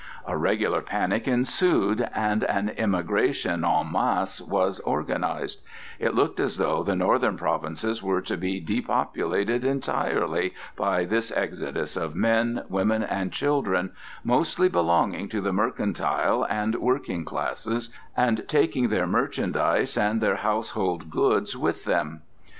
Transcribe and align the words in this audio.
A 0.25 0.35
regular 0.35 0.81
panic 0.81 1.27
ensued, 1.27 2.09
and 2.15 2.43
an 2.45 2.71
emigration 2.75 3.63
en 3.63 3.91
masse 3.91 4.41
was 4.41 4.79
organized; 4.79 5.61
it 5.99 6.15
looked 6.15 6.39
as 6.39 6.57
though 6.57 6.81
the 6.81 6.95
northern 6.95 7.37
provinces 7.37 8.01
were 8.01 8.19
to 8.21 8.35
be 8.35 8.59
depopulated 8.59 9.63
entirely 9.63 10.55
by 10.75 11.05
this 11.05 11.31
exodus 11.33 11.95
of 11.95 12.15
men, 12.15 12.63
women 12.67 13.03
and 13.03 13.31
children, 13.31 13.91
mostly 14.23 14.67
belonging 14.67 15.29
to 15.29 15.39
the 15.39 15.53
mercantile 15.53 16.47
and 16.49 16.73
working 16.77 17.23
classes, 17.23 17.91
and 18.17 18.43
taking 18.47 18.87
their 18.87 19.05
merchandise 19.05 19.95
and 19.99 20.19
their 20.19 20.37
household 20.37 21.11
goods 21.11 21.55
with 21.55 21.85
them. 21.85 22.23